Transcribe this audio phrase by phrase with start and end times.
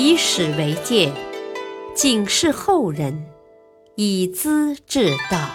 [0.00, 1.12] 以史为鉴，
[1.92, 3.28] 警示后人，
[3.96, 5.50] 以资治道。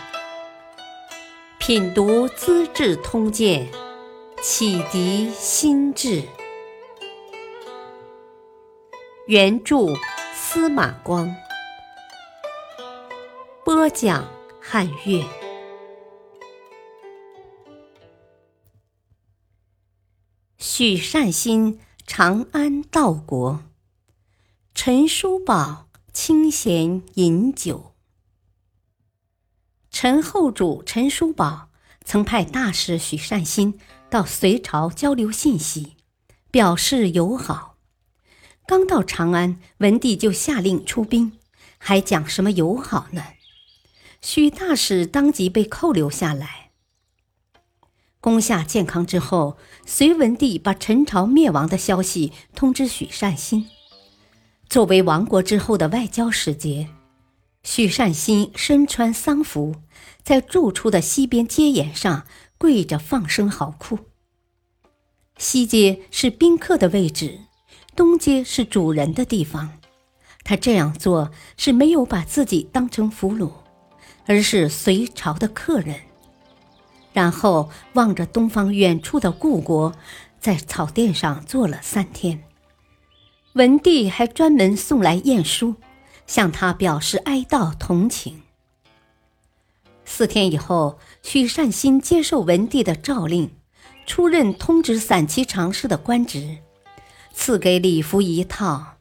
[1.60, 3.66] 品读《资治通鉴》，
[4.42, 6.24] 启迪心智。
[9.28, 9.78] 原著
[10.36, 11.34] 司马光，
[13.64, 14.28] 播讲
[14.60, 15.24] 汉乐。
[20.58, 23.64] 许善心长安道国。
[24.76, 27.94] 陈叔宝清闲饮酒。
[29.92, 31.70] 陈后主陈叔宝
[32.04, 35.96] 曾派大使许善心到隋朝交流信息，
[36.50, 37.78] 表示友好。
[38.66, 41.34] 刚到长安，文帝就下令出兵，
[41.78, 43.24] 还讲什么友好呢？
[44.22, 46.72] 许大使当即被扣留下来。
[48.20, 53.70] 攻下建康之后，隋文帝把陈朝灭亡的消息通知许善心。
[54.74, 56.88] 作为亡国之后的外交使节，
[57.62, 59.76] 许善心身穿丧服，
[60.24, 62.26] 在住处的西边街沿上
[62.58, 64.00] 跪着放声嚎哭。
[65.38, 67.42] 西街是宾客的位置，
[67.96, 69.78] 东街是主人的地方。
[70.44, 73.52] 他这样做是没有把自己当成俘虏，
[74.26, 76.00] 而是隋朝的客人。
[77.12, 79.94] 然后望着东方远处的故国，
[80.40, 82.42] 在草甸上坐了三天。
[83.54, 85.76] 文帝还专门送来晏书，
[86.26, 88.42] 向他表示哀悼同情。
[90.06, 93.52] 四天以后，许善心接受文帝的诏令，
[94.08, 96.58] 出任通直散骑常侍的官职，
[97.32, 98.96] 赐给礼服一套。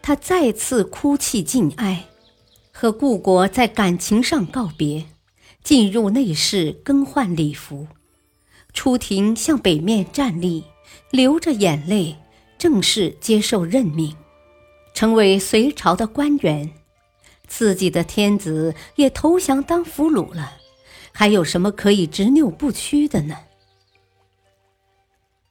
[0.00, 2.04] 他再次哭泣尽哀，
[2.70, 5.06] 和故国在感情上告别，
[5.64, 7.88] 进入内室更换礼服，
[8.72, 10.62] 出庭向北面站立，
[11.10, 12.16] 流着眼泪。
[12.58, 14.16] 正式接受任命，
[14.94, 16.72] 成为隋朝的官员，
[17.46, 20.54] 自己的天子也投降当俘虏了，
[21.12, 23.36] 还有什么可以执拗不屈的呢？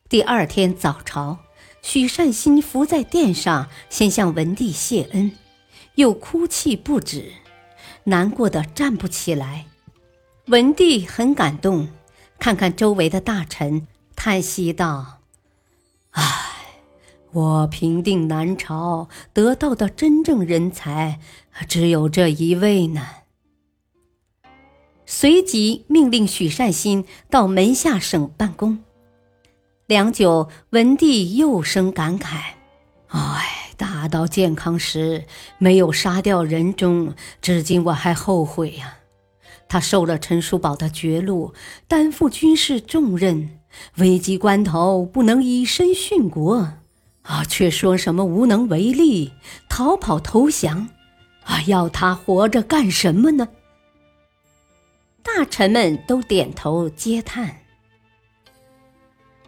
[0.09, 1.39] 第二天早朝，
[1.81, 5.31] 许善心伏在殿上，先向文帝谢恩，
[5.95, 7.31] 又哭泣不止，
[8.05, 9.65] 难过的站不起来。
[10.47, 11.89] 文帝很感动，
[12.37, 15.21] 看看周围的大臣，叹息道
[16.11, 16.51] ：“唉。”
[17.35, 21.19] 我平定南朝得到的真正人才，
[21.67, 23.05] 只有这一位呢。
[25.05, 28.79] 随即命令许善心到门下省办公。
[29.85, 32.37] 良久，文帝又生感慨
[33.11, 35.25] ：“哎，打到建康时
[35.57, 38.99] 没有杀掉仁忠，至今我还后悔呀。
[39.67, 41.53] 他受了陈叔宝的绝路，
[41.89, 43.59] 担负军事重任，
[43.97, 46.75] 危急关头不能以身殉国。”
[47.25, 47.43] 啊！
[47.43, 49.33] 却说什么无能为力，
[49.67, 50.89] 逃跑投降，
[51.43, 51.61] 啊！
[51.67, 53.47] 要他活着干什么呢？
[55.23, 57.61] 大臣们都点头嗟叹。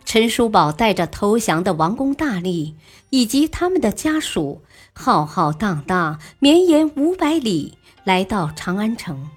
[0.03, 2.73] 陈叔宝带着投降的王公大吏
[3.09, 4.63] 以及他们的家属，
[4.93, 9.29] 浩浩荡荡绵延五百里，来到长安城。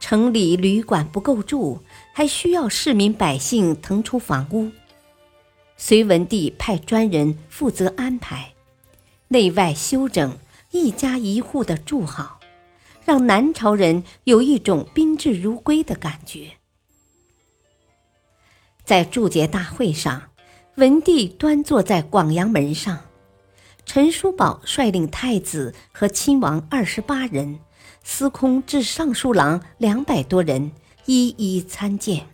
[0.00, 1.82] 城里旅馆不够住，
[2.14, 4.70] 还需要市民百姓腾出房屋。
[5.82, 8.52] 隋文帝派专人负责安排，
[9.28, 10.36] 内外修整，
[10.72, 12.38] 一家一户的住好，
[13.06, 16.50] 让南朝人有一种宾至如归的感觉。
[18.84, 20.24] 在祝捷大会上，
[20.74, 23.06] 文帝端坐在广阳门上，
[23.86, 27.58] 陈叔宝率领太子和亲王二十八人，
[28.04, 30.72] 司空至尚书郎两百多人，
[31.06, 32.26] 一一参见。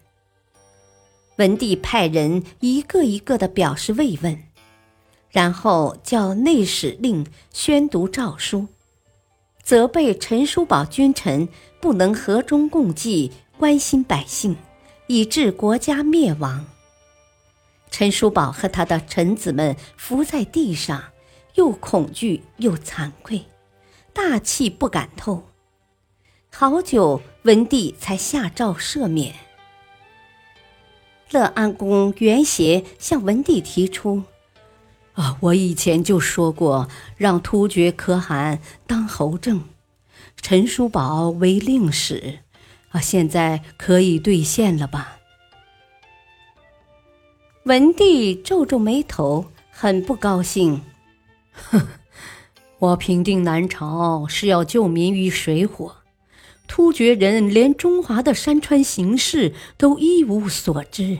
[1.36, 4.42] 文帝派人一个一个的表示慰问，
[5.30, 8.68] 然后叫内史令宣读诏书，
[9.62, 11.46] 责备陈叔宝君臣
[11.78, 14.56] 不能和衷共济，关心百姓，
[15.08, 16.64] 以致国家灭亡。
[17.90, 21.04] 陈叔宝和他的臣子们伏在地上，
[21.54, 23.44] 又恐惧又惭愧，
[24.14, 25.44] 大气不敢透。
[26.50, 29.45] 好久，文帝才下诏赦免。
[31.30, 34.22] 乐安公袁协向文帝提出
[35.14, 39.64] ：“啊，我以前就说过，让突厥可汗当侯正，
[40.40, 42.38] 陈叔宝为令史，
[42.90, 45.18] 啊，现在可以兑现了吧？”
[47.64, 50.82] 文帝皱皱眉头，很不高兴
[51.52, 51.88] ：“哼，
[52.78, 55.96] 我平定南朝是要救民于水火。”
[56.68, 61.18] 突厥人连中华的山川形势都一无所知，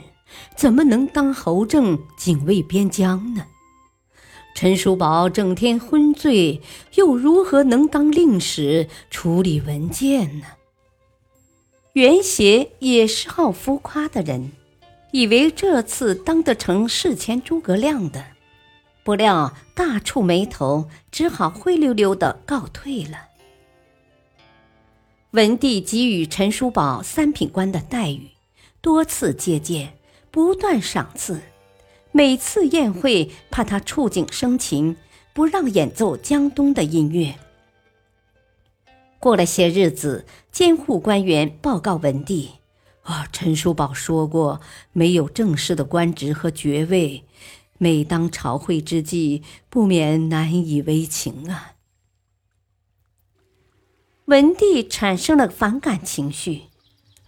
[0.56, 3.46] 怎么能当侯正警卫边疆呢？
[4.54, 6.60] 陈叔宝整天昏醉，
[6.94, 10.46] 又如何能当令史处理文件呢？
[11.92, 14.52] 袁协也是好浮夸的人，
[15.12, 18.24] 以为这次当得成事前诸葛亮的，
[19.04, 23.35] 不料大触眉头，只好灰溜溜的告退了。
[25.36, 28.30] 文帝给予陈叔宝三品官的待遇，
[28.80, 29.98] 多次接见，
[30.30, 31.42] 不断赏赐。
[32.10, 34.96] 每次宴会，怕他触景生情，
[35.34, 37.34] 不让演奏江东的音乐。
[39.18, 42.52] 过了些日子，监护官员报告文帝
[43.04, 44.62] ：“啊，陈叔宝说过，
[44.94, 47.24] 没有正式的官职和爵位，
[47.76, 51.72] 每当朝会之际，不免难以为情啊。”
[54.26, 56.64] 文帝产生了反感情绪，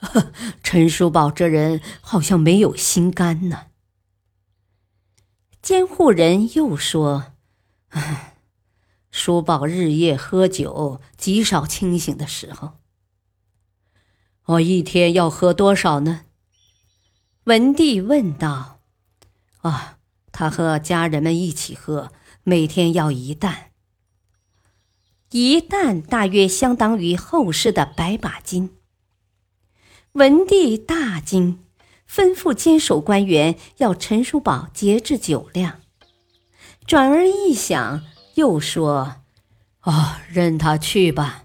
[0.64, 3.66] 陈叔宝这人好像没有心肝呢。
[5.62, 7.32] 监护人又说
[9.12, 12.78] ：“叔宝日夜喝酒，极少清醒的时候。
[14.46, 16.22] 我一天要喝多少呢？”
[17.44, 18.80] 文帝问道。
[19.62, 19.98] “啊，
[20.32, 22.10] 他和家人们一起喝，
[22.42, 23.67] 每天要一担。”
[25.30, 28.76] 一担大约相当于后世的百把金。
[30.12, 31.64] 文帝大惊，
[32.10, 35.80] 吩咐监守官员要陈叔宝节制酒量。
[36.86, 38.02] 转而一想，
[38.36, 39.16] 又说
[39.84, 41.44] ：“哦，任他去吧，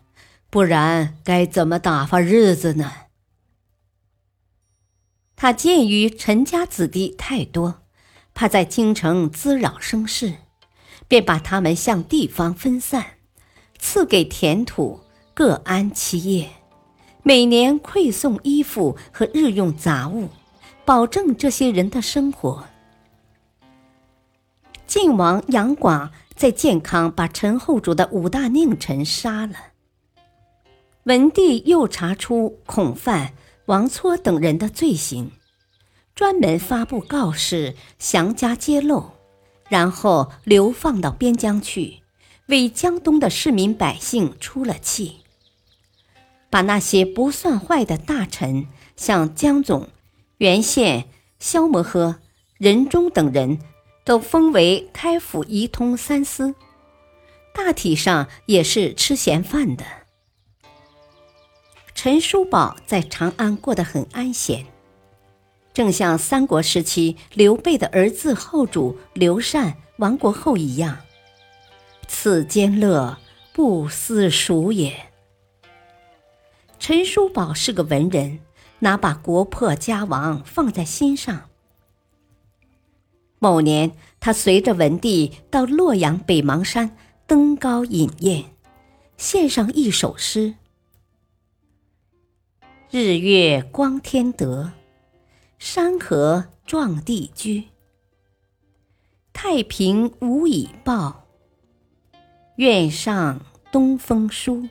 [0.49, 2.91] 不然该怎么打发日子呢？”
[5.35, 7.81] 他鉴于陈家子弟太多，
[8.33, 10.35] 怕在京城滋扰生事，
[11.09, 13.17] 便把他们向地方分散。
[13.85, 15.01] 赐给田土，
[15.33, 16.49] 各安其业。
[17.21, 20.29] 每年馈送衣服和日用杂物，
[20.85, 22.63] 保证这些人的生活。
[24.87, 29.53] 晋王杨广在建康把陈后主的五大佞臣杀了。
[31.03, 33.33] 文帝又查出孔范、
[33.65, 35.29] 王撮等人的罪行，
[36.15, 39.11] 专门发布告示，详加揭露，
[39.67, 42.02] 然后流放到边疆去。
[42.47, 45.21] 为江东的市民百姓出了气，
[46.49, 48.67] 把那些不算坏的大臣，
[48.97, 49.87] 像江总、
[50.39, 51.07] 袁宪、
[51.39, 52.15] 萧摩诃、
[52.57, 53.59] 任忠等人，
[54.03, 56.53] 都封为开府仪通三司，
[57.55, 59.85] 大体上也是吃闲饭的。
[61.95, 64.65] 陈叔宝在长安过得很安闲，
[65.73, 70.97] 正像三国时期刘备的儿子后主刘禅亡国后一样。
[72.07, 73.17] 此间乐，
[73.53, 75.11] 不思蜀也。
[76.79, 78.39] 陈叔宝是个文人，
[78.79, 81.49] 哪把国破家亡放在心上？
[83.39, 86.95] 某年，他随着文帝到洛阳北邙山
[87.25, 88.45] 登高饮宴，
[89.17, 90.55] 献上一首诗
[92.89, 94.71] ：“日月光天德，
[95.57, 97.65] 山河壮地居。
[99.31, 101.21] 太平无以报。”
[102.57, 103.41] 愿上
[103.71, 104.67] 东风书。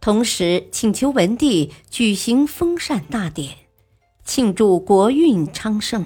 [0.00, 3.56] 同时请求文帝举行封禅大典，
[4.24, 6.04] 庆祝国运昌盛。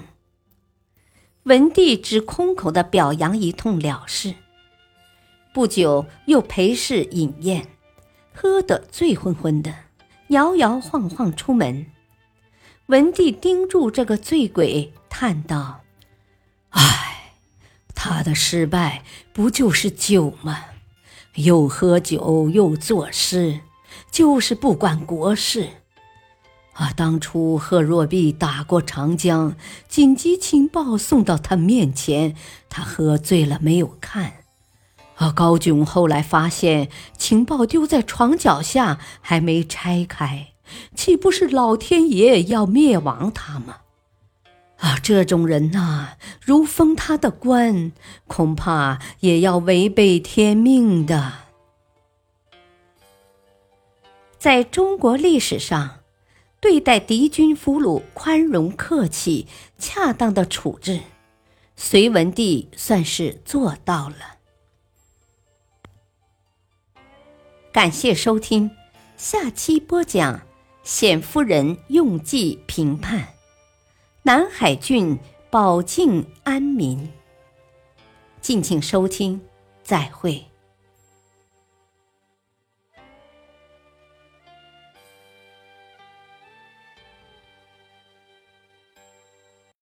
[1.43, 4.35] 文帝只空口的表扬一通了事，
[5.53, 7.67] 不久又陪侍饮宴，
[8.33, 9.73] 喝得醉昏昏的，
[10.27, 11.87] 摇摇晃晃出门。
[12.85, 15.81] 文帝盯住这个醉鬼，叹道：“。”
[18.07, 20.65] 他的失败不就是酒吗？
[21.35, 23.59] 又喝酒又作诗，
[24.09, 25.67] 就是不管国事。
[26.73, 29.55] 啊，当初贺若弼打过长江，
[29.87, 32.35] 紧急情报送到他面前，
[32.69, 34.33] 他喝醉了没有看。
[35.15, 40.53] 啊，高炯后来发现情报丢在床脚下，还没拆开，
[40.95, 43.77] 岂不是老天爷要灭亡他吗？
[44.77, 47.91] 啊，这种人呐，如封他的官，
[48.27, 51.33] 恐怕也要违背天命的。
[54.37, 56.01] 在中国历史上，
[56.59, 59.47] 对待敌军俘虏宽容客气、
[59.79, 61.01] 恰当的处置，
[61.75, 64.37] 隋文帝算是做到了。
[67.71, 68.69] 感谢收听，
[69.17, 70.41] 下期播讲
[70.83, 73.36] 冼夫人用计评判。
[74.27, 75.17] 南海郡
[75.49, 77.09] 保境安民。
[78.41, 79.39] 敬请收听，
[79.83, 80.46] 再会。